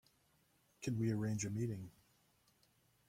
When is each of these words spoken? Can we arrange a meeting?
Can 0.81 0.97
we 0.97 1.11
arrange 1.11 1.45
a 1.45 1.51
meeting? 1.51 1.91